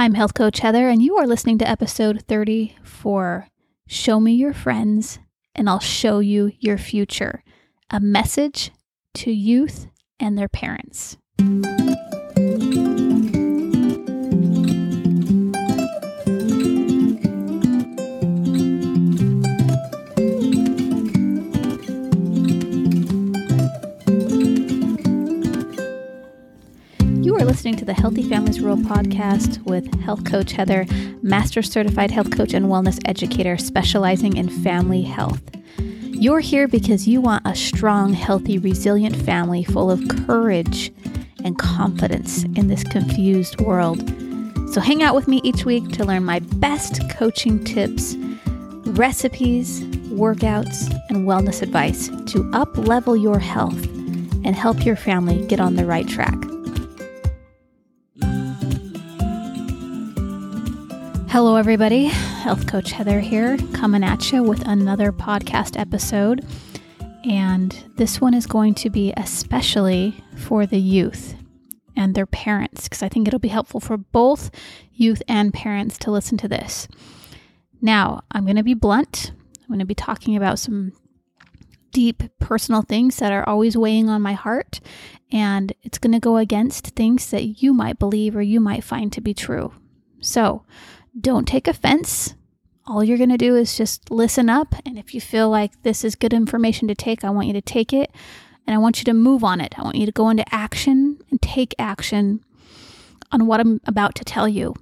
[0.00, 3.48] I'm Health Coach Heather, and you are listening to episode 34
[3.88, 5.18] Show Me Your Friends,
[5.56, 7.42] and I'll Show You Your Future
[7.90, 8.70] a message
[9.14, 9.88] to youth
[10.20, 11.16] and their parents.
[27.58, 30.86] Listening to the Healthy Families Rule podcast with health coach Heather,
[31.22, 35.42] master certified health coach and wellness educator specializing in family health.
[35.76, 40.92] You're here because you want a strong, healthy, resilient family full of courage
[41.42, 44.08] and confidence in this confused world.
[44.72, 48.14] So hang out with me each week to learn my best coaching tips,
[48.90, 53.84] recipes, workouts, and wellness advice to up level your health
[54.44, 56.36] and help your family get on the right track.
[61.30, 62.06] Hello, everybody.
[62.06, 66.42] Health Coach Heather here, coming at you with another podcast episode.
[67.22, 71.34] And this one is going to be especially for the youth
[71.94, 74.50] and their parents, because I think it'll be helpful for both
[74.94, 76.88] youth and parents to listen to this.
[77.82, 79.32] Now, I'm going to be blunt.
[79.60, 80.94] I'm going to be talking about some
[81.92, 84.80] deep personal things that are always weighing on my heart,
[85.30, 89.12] and it's going to go against things that you might believe or you might find
[89.12, 89.74] to be true.
[90.20, 90.64] So,
[91.18, 92.34] don't take offense.
[92.86, 94.74] All you're going to do is just listen up.
[94.86, 97.60] And if you feel like this is good information to take, I want you to
[97.60, 98.10] take it
[98.66, 99.78] and I want you to move on it.
[99.78, 102.44] I want you to go into action and take action
[103.32, 104.74] on what I'm about to tell you.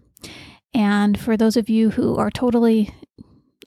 [0.75, 2.95] And for those of you who are totally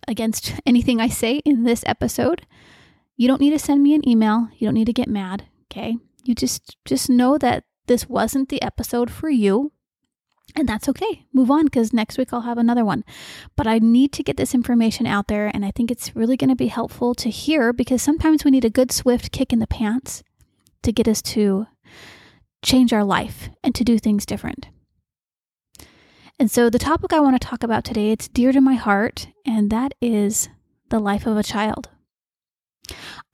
[0.07, 2.45] against anything I say in this episode,
[3.17, 4.47] you don't need to send me an email.
[4.57, 5.97] You don't need to get mad, okay?
[6.23, 9.71] You just just know that this wasn't the episode for you.
[10.55, 11.25] And that's okay.
[11.33, 13.03] Move on because next week I'll have another one.
[13.55, 16.49] But I need to get this information out there, and I think it's really going
[16.49, 19.67] to be helpful to hear because sometimes we need a good, swift kick in the
[19.67, 20.23] pants
[20.83, 21.67] to get us to
[22.63, 24.67] change our life and to do things different.
[26.39, 29.27] And so the topic I want to talk about today, it's dear to my heart,
[29.45, 30.49] and that is
[30.89, 31.89] the life of a child.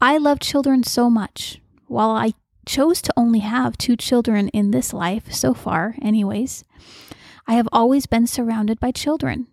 [0.02, 1.62] I love children so much.
[1.88, 2.34] While I
[2.66, 6.64] chose to only have two children in this life so far, anyways,
[7.48, 9.48] I have always been surrounded by children.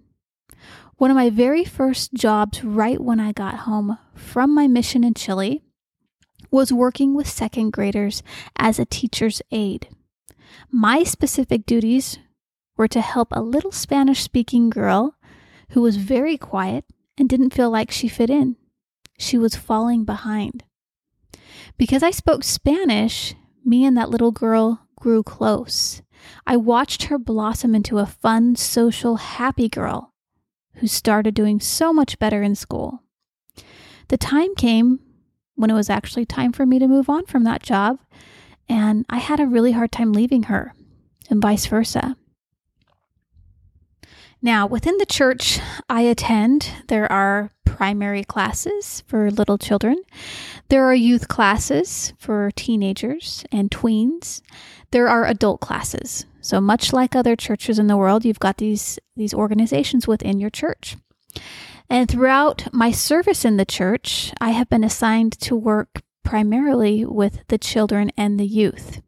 [0.96, 5.14] One of my very first jobs, right when I got home from my mission in
[5.14, 5.62] Chile,
[6.50, 8.22] was working with second graders
[8.56, 9.88] as a teacher's aide.
[10.70, 12.18] My specific duties
[12.76, 15.16] were to help a little Spanish speaking girl
[15.70, 16.84] who was very quiet
[17.18, 18.56] and didn't feel like she fit in.
[19.18, 20.64] She was falling behind.
[21.78, 26.02] Because I spoke Spanish, me and that little girl grew close.
[26.46, 30.12] I watched her blossom into a fun, social, happy girl
[30.76, 33.02] who started doing so much better in school.
[34.08, 35.00] The time came
[35.54, 37.98] when it was actually time for me to move on from that job,
[38.68, 40.74] and I had a really hard time leaving her,
[41.30, 42.16] and vice versa.
[44.44, 49.96] Now, within the church I attend, there are primary classes for little children.
[50.68, 54.42] There are youth classes for teenagers and tweens.
[54.90, 56.26] There are adult classes.
[56.40, 60.50] So much like other churches in the world, you've got these these organizations within your
[60.50, 60.96] church.
[61.88, 67.46] And throughout my service in the church, I have been assigned to work primarily with
[67.46, 69.02] the children and the youth.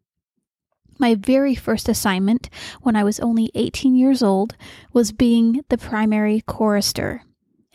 [1.05, 2.49] My very first assignment
[2.81, 4.55] when I was only 18 years old
[4.91, 7.21] was being the primary chorister.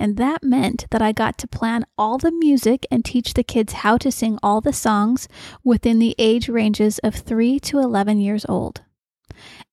[0.01, 3.85] And that meant that I got to plan all the music and teach the kids
[3.85, 5.29] how to sing all the songs
[5.63, 8.81] within the age ranges of 3 to 11 years old.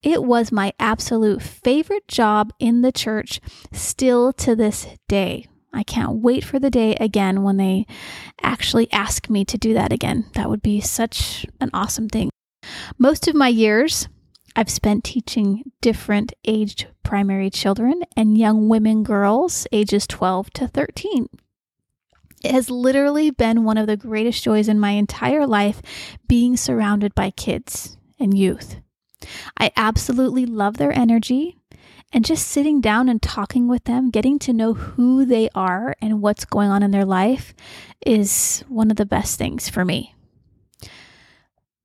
[0.04, 3.42] It was my absolute favorite job in the church
[3.72, 5.48] still to this day.
[5.74, 7.88] I can't wait for the day again when they
[8.40, 10.30] actually ask me to do that again.
[10.36, 12.30] That would be such an awesome thing.
[12.98, 14.08] Most of my years
[14.56, 21.28] I've spent teaching different aged primary children and young women girls ages 12 to 13.
[22.44, 25.82] It has literally been one of the greatest joys in my entire life
[26.28, 28.78] being surrounded by kids and youth.
[29.60, 31.58] I absolutely love their energy
[32.14, 36.22] and just sitting down and talking with them, getting to know who they are and
[36.22, 37.54] what's going on in their life
[38.06, 40.16] is one of the best things for me.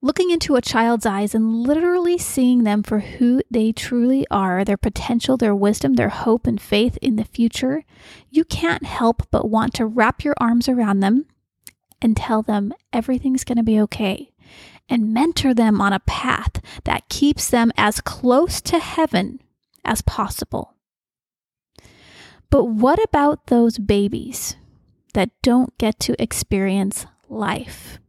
[0.04, 4.76] Looking into a child's eyes and literally seeing them for who they truly are, their
[4.76, 7.84] potential, their wisdom, their hope, and faith in the future,
[8.28, 11.26] you can't help but want to wrap your arms around them
[12.00, 14.32] and tell them everything's going to be okay
[14.88, 19.40] and mentor them on a path that keeps them as close to heaven
[19.84, 20.74] as possible.
[22.50, 24.56] But what about those babies
[25.14, 28.00] that don't get to experience life?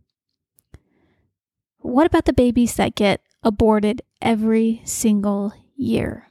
[1.83, 6.30] What about the babies that get aborted every single year?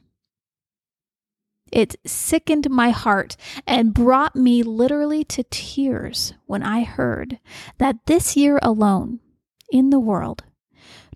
[1.71, 7.37] It sickened my heart and brought me literally to tears when I heard
[7.77, 9.19] that this year alone
[9.71, 10.43] in the world,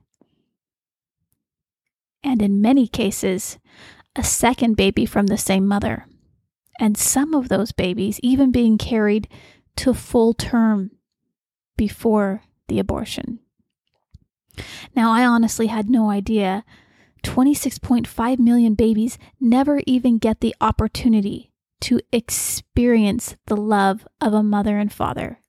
[2.24, 3.58] And in many cases,
[4.16, 6.08] a second baby from the same mother.
[6.78, 9.28] And some of those babies even being carried
[9.76, 10.92] to full term
[11.76, 13.40] before the abortion.
[14.94, 16.64] Now, I honestly had no idea
[17.22, 24.78] 26.5 million babies never even get the opportunity to experience the love of a mother
[24.78, 25.40] and father.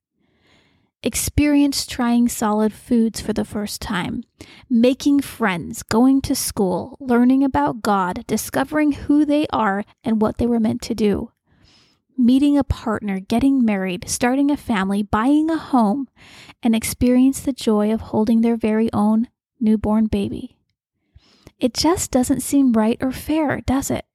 [1.02, 4.24] Experience trying solid foods for the first time,
[4.70, 10.46] making friends, going to school, learning about God, discovering who they are and what they
[10.46, 11.32] were meant to do
[12.20, 16.08] meeting a partner, getting married, starting a family, buying a home,
[16.62, 19.30] and experience the joy of holding their very own
[19.60, 20.58] newborn baby.
[21.60, 24.06] It just doesn't seem right or fair, does it?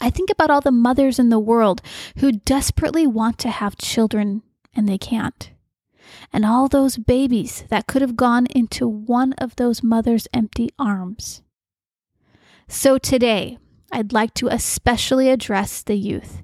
[0.00, 1.80] I think about all the mothers in the world
[2.18, 4.42] who desperately want to have children
[4.74, 5.50] and they can't.
[6.32, 11.42] And all those babies that could have gone into one of those mothers' empty arms.
[12.68, 13.58] So today,
[13.92, 16.42] I'd like to especially address the youth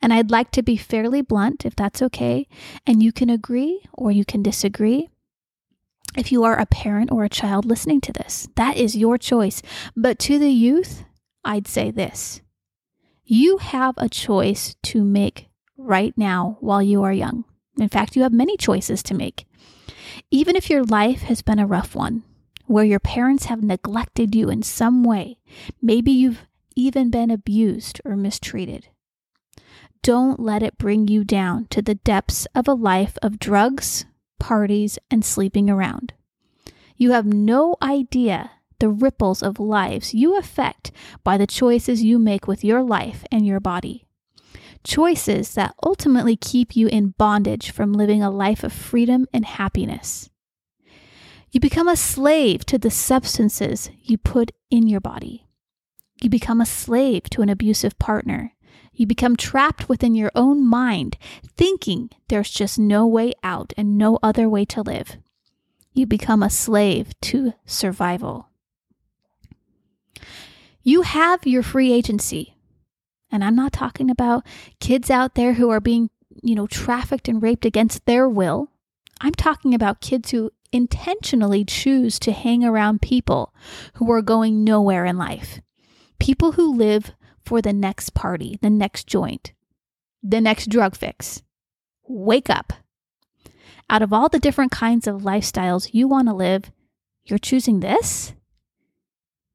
[0.00, 2.46] and I'd like to be fairly blunt, if that's okay,
[2.86, 5.08] and you can agree or you can disagree.
[6.16, 9.62] If you are a parent or a child listening to this, that is your choice.
[9.94, 11.04] But to the youth,
[11.44, 12.40] I'd say this
[13.24, 17.44] you have a choice to make right now while you are young.
[17.78, 19.46] In fact, you have many choices to make.
[20.30, 22.22] Even if your life has been a rough one,
[22.66, 25.38] where your parents have neglected you in some way,
[25.80, 26.46] maybe you've
[26.76, 28.88] even been abused or mistreated.
[30.02, 34.04] Don't let it bring you down to the depths of a life of drugs,
[34.38, 36.12] parties, and sleeping around.
[36.96, 40.92] You have no idea the ripples of lives you affect
[41.24, 44.07] by the choices you make with your life and your body.
[44.88, 50.30] Choices that ultimately keep you in bondage from living a life of freedom and happiness.
[51.50, 55.46] You become a slave to the substances you put in your body.
[56.22, 58.54] You become a slave to an abusive partner.
[58.94, 64.18] You become trapped within your own mind, thinking there's just no way out and no
[64.22, 65.18] other way to live.
[65.92, 68.48] You become a slave to survival.
[70.82, 72.54] You have your free agency.
[73.30, 74.46] And I'm not talking about
[74.80, 76.10] kids out there who are being,
[76.42, 78.70] you know, trafficked and raped against their will.
[79.20, 83.54] I'm talking about kids who intentionally choose to hang around people
[83.94, 85.60] who are going nowhere in life.
[86.18, 87.12] People who live
[87.44, 89.52] for the next party, the next joint,
[90.22, 91.42] the next drug fix.
[92.06, 92.72] Wake up.
[93.90, 96.70] Out of all the different kinds of lifestyles you want to live,
[97.24, 98.34] you're choosing this?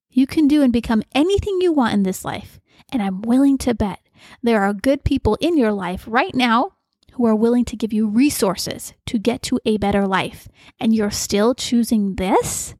[0.09, 2.59] You can do and become anything you want in this life.
[2.91, 3.99] And I'm willing to bet
[4.41, 6.73] there are good people in your life right now
[7.13, 10.47] who are willing to give you resources to get to a better life.
[10.79, 12.75] And you're still choosing this?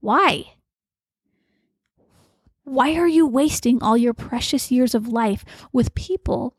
[0.00, 0.54] Why?
[2.64, 6.56] Why are you wasting all your precious years of life with people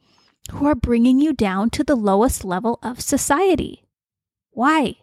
[0.51, 3.83] who are bringing you down to the lowest level of society?
[4.51, 4.95] Why?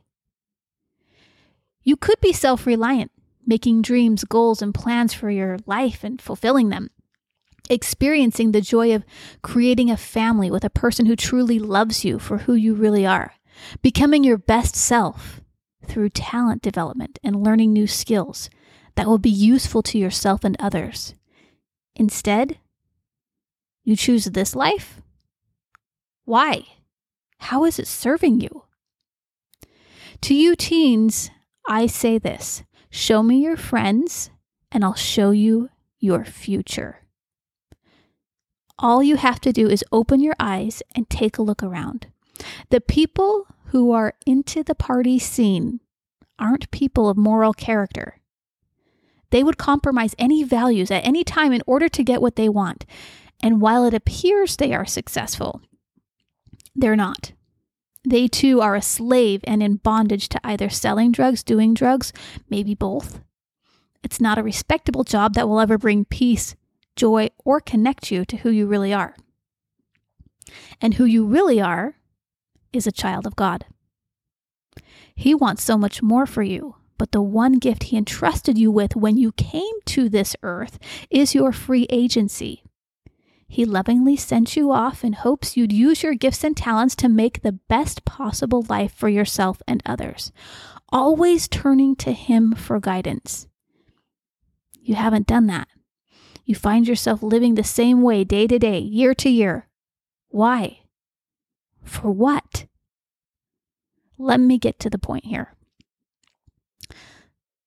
[1.83, 3.13] You could be self reliant,
[3.47, 6.89] making dreams, goals, and plans for your life and fulfilling them.
[7.71, 9.05] Experiencing the joy of
[9.43, 13.35] creating a family with a person who truly loves you for who you really are.
[13.81, 15.41] Becoming your best self
[15.85, 18.51] through talent development and learning new skills
[18.97, 21.15] that will be useful to yourself and others.
[21.97, 22.59] Instead,
[23.85, 25.01] you choose this life?
[26.25, 26.65] Why?
[27.39, 28.65] How is it serving you?
[30.23, 31.31] To you teens,
[31.69, 34.31] I say this show me your friends,
[34.71, 35.69] and I'll show you
[35.99, 37.04] your future.
[38.79, 42.09] All you have to do is open your eyes and take a look around.
[42.71, 45.81] The people who are into the party scene
[46.39, 48.21] aren't people of moral character.
[49.31, 52.85] They would compromise any values at any time in order to get what they want.
[53.43, 55.61] And while it appears they are successful,
[56.75, 57.33] they're not.
[58.07, 62.13] They too are a slave and in bondage to either selling drugs, doing drugs,
[62.51, 63.21] maybe both.
[64.03, 66.55] It's not a respectable job that will ever bring peace,
[66.97, 69.17] joy, or connect you to who you really are.
[70.81, 71.97] And who you really are
[72.73, 73.67] is a child of God.
[75.15, 78.97] He wants so much more for you, but the one gift He entrusted you with
[78.97, 80.79] when you came to this earth
[81.11, 82.63] is your free agency.
[83.47, 87.43] He lovingly sent you off in hopes you'd use your gifts and talents to make
[87.43, 90.33] the best possible life for yourself and others,
[90.89, 93.47] always turning to Him for guidance.
[94.81, 95.69] You haven't done that.
[96.45, 99.69] You find yourself living the same way day to day, year to year.
[100.29, 100.81] Why?
[101.83, 102.67] For what?
[104.19, 105.55] Let me get to the point here.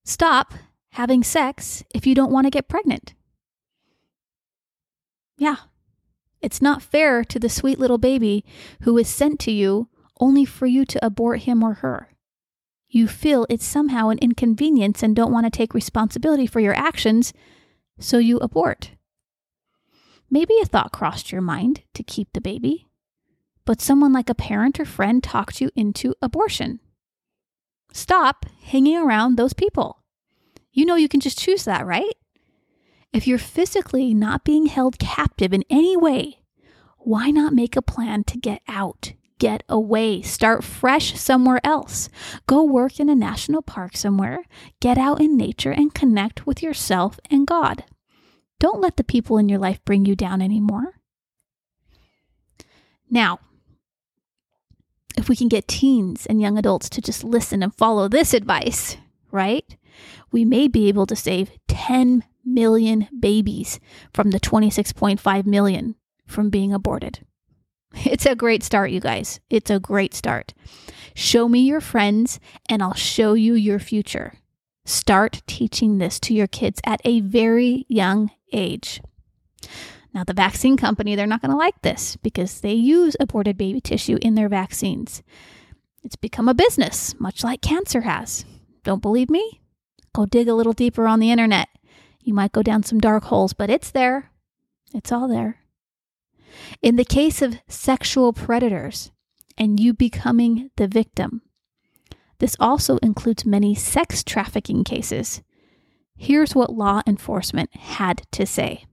[0.05, 0.53] Stop
[0.91, 3.13] having sex if you don't want to get pregnant.
[5.37, 5.57] Yeah.
[6.41, 8.45] It's not fair to the sweet little baby
[8.81, 12.09] who is sent to you only for you to abort him or her.
[12.87, 17.33] You feel it's somehow an inconvenience and don't want to take responsibility for your actions,
[17.99, 18.91] so you abort.
[20.29, 22.87] Maybe a thought crossed your mind to keep the baby,
[23.65, 26.79] but someone like a parent or friend talked you into abortion.
[27.93, 30.03] Stop hanging around those people.
[30.71, 32.13] You know you can just choose that, right?
[33.13, 36.43] If you're physically not being held captive in any way,
[36.97, 42.09] why not make a plan to get out, get away, start fresh somewhere else?
[42.47, 44.43] Go work in a national park somewhere,
[44.79, 47.83] get out in nature, and connect with yourself and God.
[48.59, 50.95] Don't let the people in your life bring you down anymore.
[53.09, 53.39] Now,
[55.17, 58.97] if we can get teens and young adults to just listen and follow this advice,
[59.31, 59.77] right?
[60.31, 63.79] We may be able to save 10 million babies
[64.13, 67.25] from the 26.5 million from being aborted.
[67.93, 69.39] It's a great start, you guys.
[69.49, 70.53] It's a great start.
[71.13, 72.39] Show me your friends,
[72.69, 74.35] and I'll show you your future.
[74.85, 79.01] Start teaching this to your kids at a very young age.
[80.13, 83.81] Now, the vaccine company, they're not going to like this because they use aborted baby
[83.81, 85.21] tissue in their vaccines.
[86.03, 88.45] It's become a business, much like cancer has.
[88.83, 89.61] Don't believe me?
[90.13, 91.67] Go dig a little deeper on the internet.
[92.21, 94.31] You might go down some dark holes, but it's there.
[94.93, 95.57] It's all there.
[96.81, 99.11] In the case of sexual predators
[99.57, 101.41] and you becoming the victim,
[102.39, 105.41] this also includes many sex trafficking cases.
[106.15, 108.85] Here's what law enforcement had to say.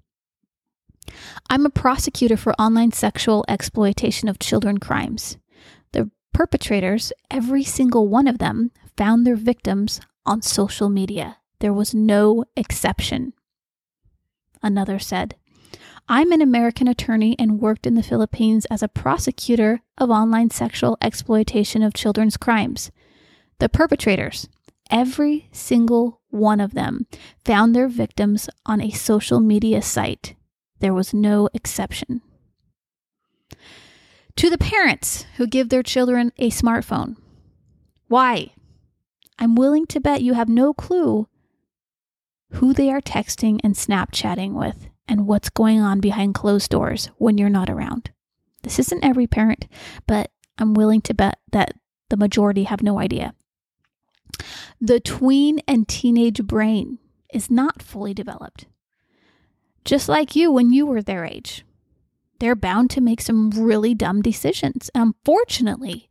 [1.51, 5.37] I'm a prosecutor for online sexual exploitation of children crimes.
[5.93, 11.39] The perpetrators, every single one of them, found their victims on social media.
[11.61, 13.35] There was no exception.
[14.63, 15.37] Another said,
[16.09, 20.99] I'm an American attorney and worked in the Philippines as a prosecutor of online sexual
[21.01, 22.91] exploitation of children's crimes.
[23.59, 24.47] The perpetrators,
[24.91, 27.07] every single one of them,
[27.45, 30.35] found their victims on a social media site.
[30.81, 32.21] There was no exception.
[34.37, 37.17] To the parents who give their children a smartphone,
[38.09, 38.53] why?
[39.39, 41.29] I'm willing to bet you have no clue
[42.51, 47.39] who they are texting and Snapchatting with and what's going on behind closed doors when
[47.39, 48.11] you're not around.
[48.63, 49.67] This isn't every parent,
[50.07, 51.75] but I'm willing to bet that
[52.09, 53.35] the majority have no idea.
[54.81, 56.99] The tween and teenage brain
[57.33, 58.67] is not fully developed.
[59.85, 61.65] Just like you when you were their age.
[62.41, 64.91] They're bound to make some really dumb decisions.
[64.95, 66.09] Unfortunately,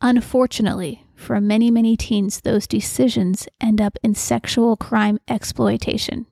[0.00, 6.26] unfortunately, for many, many teens, those decisions end up in sexual crime exploitation.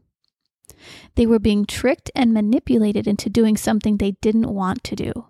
[1.14, 5.26] They were being tricked and manipulated into doing something they didn't want to do.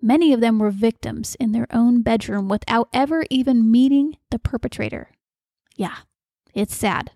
[0.00, 5.10] Many of them were victims in their own bedroom without ever even meeting the perpetrator.
[5.76, 5.98] Yeah,
[6.54, 7.12] it's sad.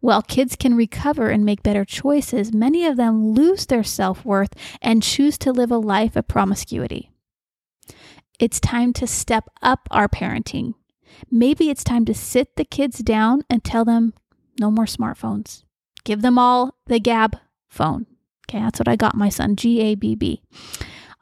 [0.00, 4.54] While kids can recover and make better choices, many of them lose their self worth
[4.80, 7.10] and choose to live a life of promiscuity.
[8.38, 10.72] It's time to step up our parenting.
[11.30, 14.14] Maybe it's time to sit the kids down and tell them
[14.58, 15.64] no more smartphones.
[16.04, 17.38] Give them all the Gabb
[17.68, 18.06] phone.
[18.48, 20.42] Okay, that's what I got my son, G A B B.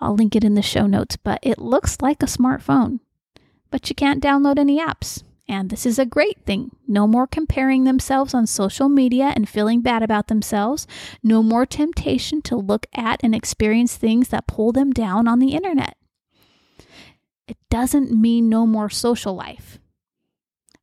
[0.00, 3.00] I'll link it in the show notes, but it looks like a smartphone.
[3.70, 5.22] But you can't download any apps.
[5.50, 6.76] And this is a great thing.
[6.86, 10.86] No more comparing themselves on social media and feeling bad about themselves.
[11.22, 15.52] No more temptation to look at and experience things that pull them down on the
[15.52, 15.96] internet.
[17.46, 19.78] It doesn't mean no more social life.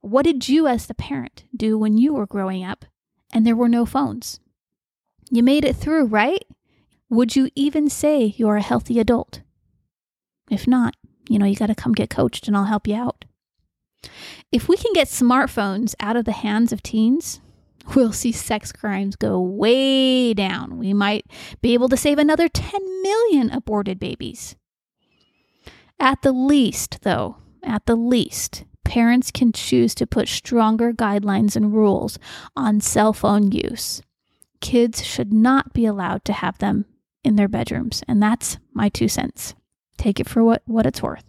[0.02, 2.86] What did you, as the parent, do when you were growing up
[3.36, 4.40] and there were no phones?
[5.30, 6.44] You made it through, right?
[7.10, 9.42] Would you even say you're a healthy adult?
[10.50, 10.96] If not,
[11.28, 13.26] you know, you got to come get coached and I'll help you out.
[14.54, 17.42] If we can get smartphones out of the hands of teens,
[17.94, 20.78] we'll see sex crimes go way down.
[20.78, 21.26] We might
[21.62, 24.56] be able to save another 10 million aborted babies.
[26.00, 31.74] At the least, though, at the least, parents can choose to put stronger guidelines and
[31.74, 32.18] rules
[32.56, 34.02] on cell phone use.
[34.62, 36.86] Kids should not be allowed to have them
[37.24, 39.54] in their bedrooms, and that's my two cents.
[39.98, 41.26] Take it for what, what it's worth.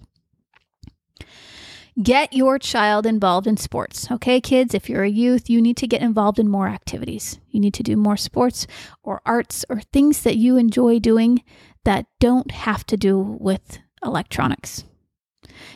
[2.02, 4.10] Get your child involved in sports.
[4.10, 7.40] Okay, kids, if you're a youth, you need to get involved in more activities.
[7.48, 8.66] You need to do more sports
[9.02, 11.42] or arts or things that you enjoy doing
[11.84, 14.84] that don't have to do with electronics.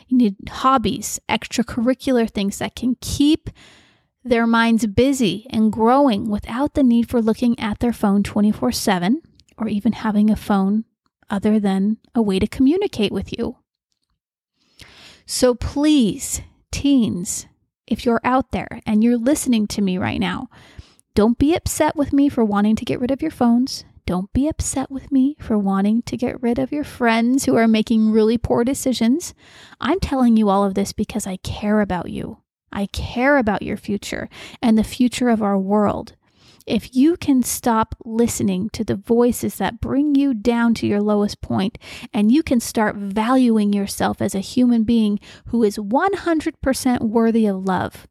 [0.08, 3.50] You need hobbies, extracurricular things that can keep
[4.22, 9.22] their minds busy and growing without the need for looking at their phone 24 7
[9.56, 10.84] or even having a phone
[11.28, 13.56] other than a way to communicate with you.
[15.26, 17.46] So please, teens,
[17.86, 20.48] if you're out there and you're listening to me right now,
[21.14, 23.84] don't be upset with me for wanting to get rid of your phones.
[24.10, 27.68] Don't be upset with me for wanting to get rid of your friends who are
[27.68, 29.34] making really poor decisions.
[29.80, 32.38] I'm telling you all of this because I care about you.
[32.72, 34.28] I care about your future
[34.60, 36.16] and the future of our world.
[36.66, 41.40] If you can stop listening to the voices that bring you down to your lowest
[41.40, 41.78] point,
[42.12, 47.64] and you can start valuing yourself as a human being who is 100% worthy of
[47.64, 48.08] love,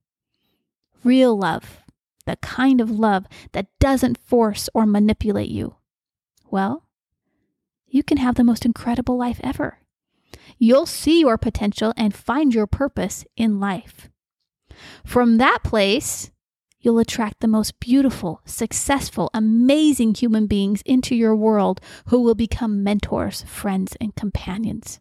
[1.04, 1.82] real love,
[2.26, 5.76] the kind of love that doesn't force or manipulate you,
[6.52, 6.86] well,
[7.88, 9.80] you can have the most incredible life ever.
[10.58, 14.10] You'll see your potential and find your purpose in life.
[15.06, 16.32] From that place,
[16.80, 22.84] you'll attract the most beautiful, successful, amazing human beings into your world who will become
[22.84, 25.00] mentors, friends, and companions.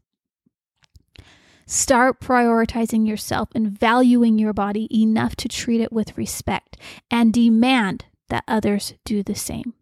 [1.66, 6.78] Start prioritizing yourself and valuing your body enough to treat it with respect
[7.10, 9.74] and demand that others do the same.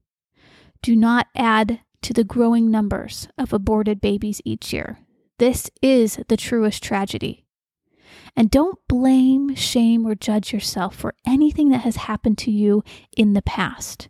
[0.83, 4.99] Do not add to the growing numbers of aborted babies each year.
[5.39, 7.45] This is the truest tragedy.
[8.37, 12.85] And don't blame, shame, or judge yourself for anything that has happened to you
[13.17, 14.09] in the past.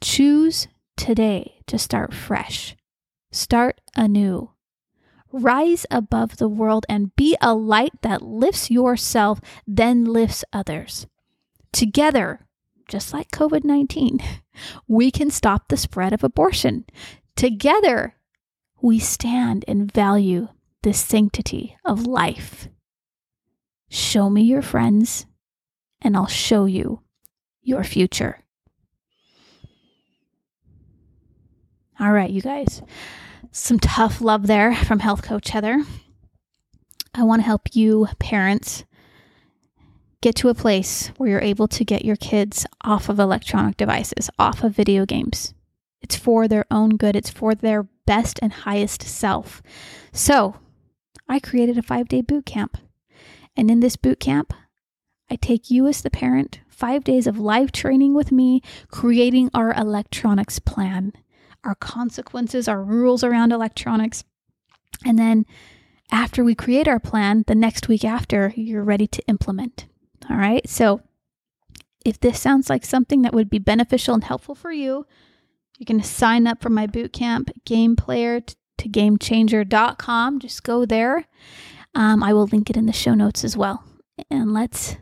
[0.00, 2.76] Choose today to start fresh.
[3.30, 4.50] Start anew.
[5.30, 11.06] Rise above the world and be a light that lifts yourself, then lifts others.
[11.72, 12.46] Together,
[12.88, 14.20] just like COVID 19,
[14.88, 16.84] we can stop the spread of abortion.
[17.36, 18.14] Together,
[18.80, 20.48] we stand and value
[20.82, 22.68] the sanctity of life.
[23.88, 25.26] Show me your friends,
[26.00, 27.02] and I'll show you
[27.62, 28.44] your future.
[32.00, 32.82] All right, you guys.
[33.50, 35.82] Some tough love there from Health Coach Heather.
[37.14, 38.84] I want to help you, parents,
[40.20, 44.30] get to a place where you're able to get your kids off of electronic devices,
[44.38, 45.54] off of video games.
[46.00, 49.62] It's for their own good, it's for their best and highest self.
[50.12, 50.56] So,
[51.28, 52.78] I created a five day boot camp.
[53.56, 54.54] And in this boot camp,
[55.30, 59.74] I take you as the parent, five days of live training with me, creating our
[59.74, 61.12] electronics plan,
[61.64, 64.24] our consequences, our rules around electronics.
[65.04, 65.44] And then
[66.10, 69.86] after we create our plan, the next week after, you're ready to implement.
[70.28, 70.68] All right.
[70.68, 71.00] So
[72.04, 75.06] if this sounds like something that would be beneficial and helpful for you,
[75.78, 80.40] you can sign up for my boot camp, game player to gamechanger.com.
[80.40, 81.26] Just go there
[81.94, 83.84] um, I will link it in the show notes as well.
[84.30, 84.96] And let's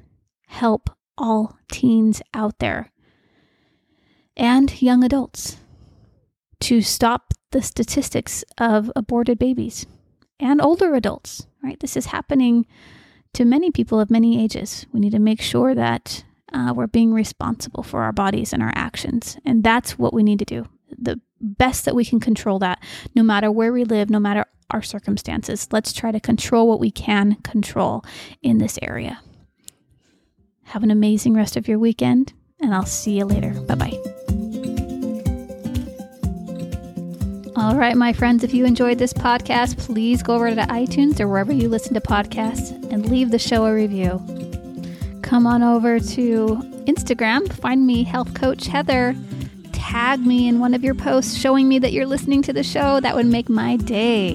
[0.47, 2.91] help all teens out there
[4.37, 5.59] and young adults
[6.61, 9.87] to stop the statistics of aborted babies
[10.39, 11.79] and older adults, right?
[11.81, 12.67] This is happening
[13.37, 14.87] to many people of many ages.
[14.93, 18.73] We need to make sure that uh, we're being responsible for our bodies and our
[18.75, 19.37] actions.
[19.45, 20.69] And that's what we need to do.
[20.97, 22.83] The best that we can control that,
[23.15, 25.69] no matter where we live, no matter our circumstances.
[25.71, 28.05] Let's try to control what we can control
[28.43, 29.21] in this area.
[30.65, 33.51] Have an amazing rest of your weekend, and I'll see you later.
[33.51, 34.26] Bye bye.
[37.67, 41.27] All right, my friends, if you enjoyed this podcast, please go over to iTunes or
[41.27, 44.23] wherever you listen to podcasts and leave the show a review.
[45.23, 46.47] Come on over to
[46.87, 49.17] Instagram, find me, Health Coach Heather
[49.73, 53.01] tag me in one of your posts showing me that you're listening to the show.
[53.01, 54.35] That would make my day.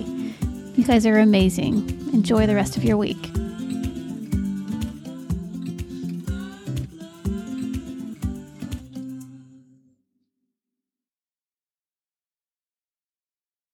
[0.75, 1.89] You guys are amazing.
[2.11, 3.30] Enjoy the rest of your week.